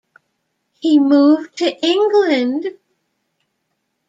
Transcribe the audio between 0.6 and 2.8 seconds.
He moved to England.